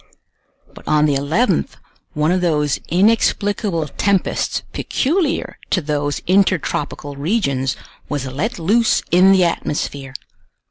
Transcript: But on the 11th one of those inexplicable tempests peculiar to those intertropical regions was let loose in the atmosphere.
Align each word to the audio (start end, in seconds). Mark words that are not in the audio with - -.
But 0.73 0.87
on 0.87 1.05
the 1.05 1.13
11th 1.13 1.73
one 2.13 2.31
of 2.31 2.41
those 2.41 2.79
inexplicable 2.89 3.87
tempests 3.87 4.63
peculiar 4.73 5.59
to 5.69 5.79
those 5.79 6.21
intertropical 6.25 7.15
regions 7.15 7.75
was 8.09 8.25
let 8.25 8.57
loose 8.57 9.03
in 9.11 9.31
the 9.31 9.43
atmosphere. 9.43 10.15